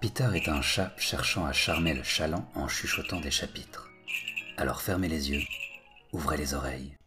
[0.00, 3.88] Peter est un chat cherchant à charmer le chaland en chuchotant des chapitres.
[4.56, 5.42] Alors fermez les yeux,
[6.12, 6.98] ouvrez les oreilles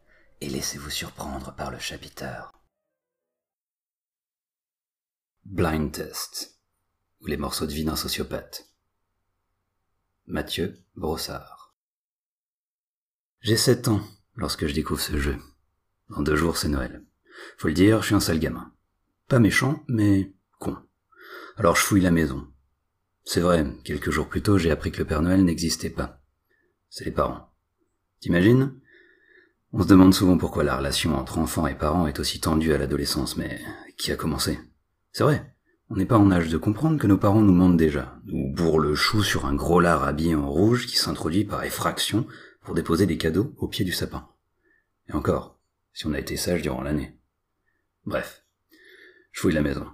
[0.42, 2.52] et laissez-vous surprendre par le chapiteur.
[5.46, 6.60] Blind Test,
[7.22, 8.68] ou les morceaux de vie d'un sociopathe.
[10.26, 11.76] Mathieu Brossard.
[13.40, 14.02] J'ai 7 ans
[14.36, 15.38] lorsque je découvre ce jeu.
[16.10, 17.06] Dans deux jours, c'est Noël.
[17.58, 18.74] Faut le dire, je suis un sale gamin.
[19.28, 20.78] Pas méchant, mais con.
[21.58, 22.48] Alors je fouille la maison.
[23.26, 26.22] C'est vrai, quelques jours plus tôt, j'ai appris que le Père Noël n'existait pas.
[26.90, 27.52] C'est les parents.
[28.22, 28.74] T'imagines?
[29.74, 32.78] On se demande souvent pourquoi la relation entre enfants et parents est aussi tendue à
[32.78, 33.60] l'adolescence, mais
[33.98, 34.60] qui a commencé?
[35.12, 35.54] C'est vrai,
[35.90, 38.80] on n'est pas en âge de comprendre que nos parents nous mentent déjà, nous bourrent
[38.80, 42.26] le chou sur un gros lard habillé en rouge qui s'introduit par effraction
[42.62, 44.30] pour déposer des cadeaux au pied du sapin.
[45.10, 45.60] Et encore,
[45.92, 47.18] si on a été sage durant l'année.
[48.06, 48.46] Bref,
[49.38, 49.88] je fouille la maison.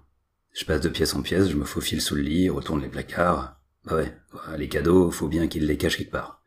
[0.54, 3.60] Je passe de pièce en pièce, je me faufile sous le lit, retourne les placards.
[3.84, 4.18] Bah ouais,
[4.58, 6.42] les cadeaux, faut bien qu'ils les cachent quelque part.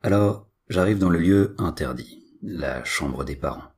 [0.00, 3.70] Alors, j'arrive dans le lieu interdit, la chambre des parents.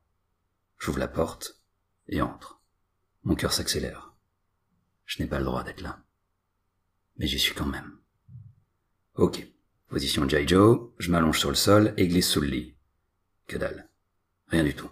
[0.79, 1.61] J'ouvre la porte
[2.07, 2.61] et entre.
[3.23, 4.13] Mon cœur s'accélère.
[5.03, 5.99] Je n'ai pas le droit d'être là.
[7.17, 7.97] Mais j'y suis quand même.
[9.15, 9.45] Ok.
[9.89, 12.77] Position Jai Joe, je m'allonge sur le sol et glisse sous le lit.
[13.47, 13.89] Que dalle.
[14.47, 14.91] Rien du tout.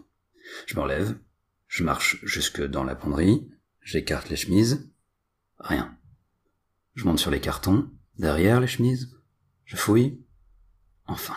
[0.65, 1.17] Je me relève,
[1.75, 4.89] je marche jusque dans la penderie, j'écarte les chemises.
[5.59, 5.97] Rien.
[6.93, 9.13] Je monte sur les cartons, derrière les chemises,
[9.65, 10.23] je fouille.
[11.05, 11.35] Enfin.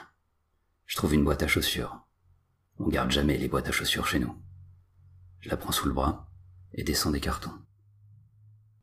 [0.87, 2.07] Je trouve une boîte à chaussures.
[2.79, 4.33] On garde jamais les boîtes à chaussures chez nous.
[5.41, 6.31] Je la prends sous le bras
[6.73, 7.59] et descends des cartons.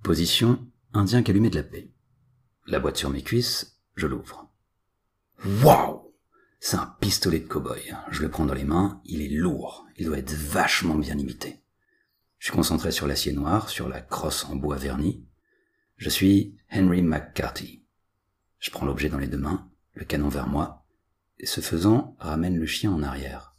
[0.03, 1.89] Position indien calumet de la paix.
[2.67, 4.51] La boîte sur mes cuisses, je l'ouvre.
[5.63, 6.04] Waouh
[6.59, 7.95] C'est un pistolet de cow-boy.
[8.11, 11.61] Je le prends dans les mains, il est lourd, il doit être vachement bien imité.
[12.37, 15.25] Je suis concentré sur l'acier noir, sur la crosse en bois verni.
[15.97, 17.83] Je suis Henry McCarthy.
[18.59, 20.85] Je prends l'objet dans les deux mains, le canon vers moi,
[21.37, 23.55] et ce faisant, ramène le chien en arrière.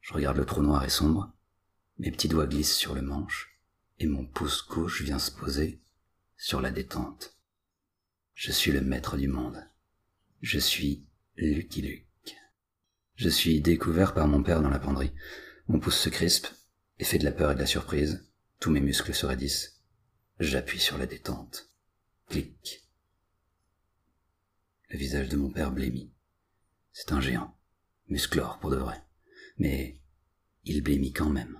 [0.00, 1.32] Je regarde le trou noir et sombre,
[1.98, 3.58] mes petits doigts glissent sur le manche,
[3.98, 5.80] et mon pouce gauche vient se poser
[6.36, 7.36] sur la détente.
[8.34, 9.66] Je suis le maître du monde.
[10.42, 11.06] Je suis
[11.38, 12.36] Lucky Luke.
[13.16, 15.12] Je suis découvert par mon père dans la penderie.
[15.68, 16.46] Mon pouce se crispe
[16.98, 18.26] et fait de la peur et de la surprise.
[18.58, 19.82] Tous mes muscles se raidissent.
[20.40, 21.70] J'appuie sur la détente.
[22.30, 22.88] Clic.
[24.88, 26.10] Le visage de mon père blêmit.
[26.92, 27.54] C'est un géant.
[28.08, 29.04] Musclore pour de vrai.
[29.58, 30.00] Mais
[30.64, 31.58] il blêmit quand même.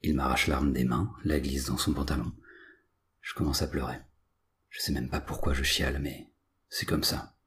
[0.00, 2.32] Il m'arrache l'arme des mains, la glisse dans son pantalon.
[3.20, 3.98] Je commence à pleurer.
[4.70, 6.32] Je sais même pas pourquoi je chiale, mais
[6.70, 7.37] c'est comme ça.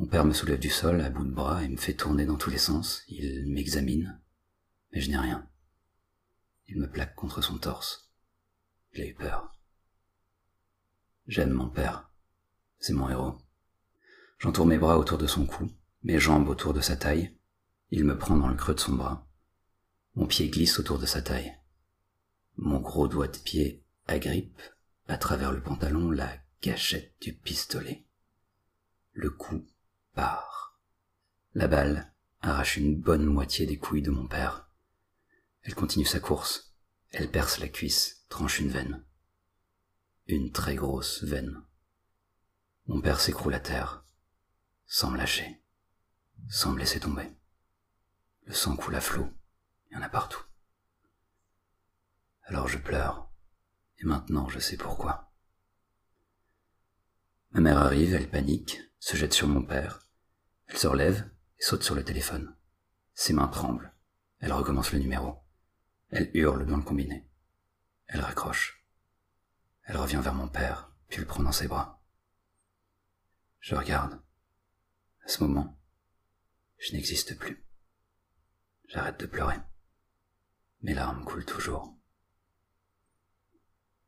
[0.00, 2.38] Mon père me soulève du sol à bout de bras et me fait tourner dans
[2.38, 3.02] tous les sens.
[3.08, 4.18] Il m'examine,
[4.90, 5.46] mais je n'ai rien.
[6.68, 8.10] Il me plaque contre son torse.
[8.94, 9.54] J'ai eu peur.
[11.26, 12.10] J'aime mon père.
[12.78, 13.36] C'est mon héros.
[14.38, 15.70] J'entoure mes bras autour de son cou,
[16.02, 17.36] mes jambes autour de sa taille.
[17.90, 19.28] Il me prend dans le creux de son bras.
[20.14, 21.54] Mon pied glisse autour de sa taille.
[22.56, 24.62] Mon gros doigt de pied agrippe,
[25.08, 28.06] à travers le pantalon, la gâchette du pistolet.
[29.12, 29.62] Le coup
[31.54, 32.12] La balle
[32.42, 34.70] arrache une bonne moitié des couilles de mon père.
[35.62, 36.74] Elle continue sa course.
[37.10, 39.04] Elle perce la cuisse, tranche une veine.
[40.26, 41.60] Une très grosse veine.
[42.86, 44.04] Mon père s'écroule à terre,
[44.86, 45.60] sans me lâcher,
[46.48, 47.28] sans me laisser tomber.
[48.44, 49.28] Le sang coule à flot.
[49.90, 50.44] Il y en a partout.
[52.44, 53.28] Alors je pleure,
[53.98, 55.29] et maintenant je sais pourquoi.
[57.52, 60.06] Ma mère arrive, elle panique, se jette sur mon père.
[60.68, 61.28] Elle se relève
[61.58, 62.54] et saute sur le téléphone.
[63.14, 63.92] Ses mains tremblent.
[64.38, 65.36] Elle recommence le numéro.
[66.10, 67.28] Elle hurle dans le combiné.
[68.06, 68.84] Elle raccroche.
[69.82, 72.00] Elle revient vers mon père, puis le prend dans ses bras.
[73.58, 74.20] Je regarde.
[75.24, 75.76] À ce moment,
[76.78, 77.66] je n'existe plus.
[78.86, 79.58] J'arrête de pleurer.
[80.82, 81.96] Mes larmes coulent toujours.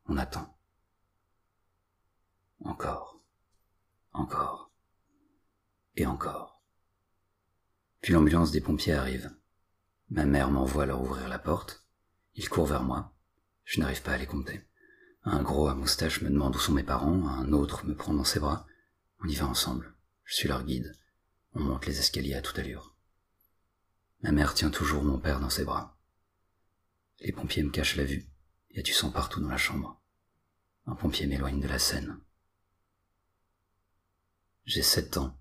[0.06, 0.58] On attend.
[2.64, 3.21] Encore.
[6.06, 6.62] Encore.
[8.00, 9.31] Puis l'ambulance des pompiers arrive.
[10.10, 11.87] Ma mère m'envoie leur ouvrir la porte.
[12.34, 13.14] Ils courent vers moi.
[13.64, 14.62] Je n'arrive pas à les compter.
[15.25, 18.25] Un gros à moustache me demande où sont mes parents, un autre me prend dans
[18.25, 18.66] ses bras.
[19.20, 19.94] On y va ensemble.
[20.25, 20.99] Je suis leur guide.
[21.54, 22.96] On monte les escaliers à toute allure.
[24.22, 25.96] Ma mère tient toujours mon père dans ses bras.
[27.20, 28.26] Les pompiers me cachent la vue.
[28.70, 30.02] Il y a du sang partout dans la chambre.
[30.87, 32.19] Un pompier m'éloigne de la scène.
[34.64, 35.38] J'ai sept ans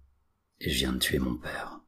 [0.61, 1.80] et je viens de tuer mon père.